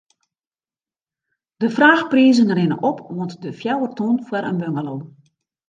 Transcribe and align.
De 1.57 1.69
fraachprizen 1.75 2.53
rinne 2.57 2.77
op 2.89 2.97
oant 3.15 3.35
de 3.43 3.51
fjouwer 3.59 3.91
ton 3.97 4.15
foar 4.27 4.45
in 4.51 4.59
bungalow. 4.61 5.01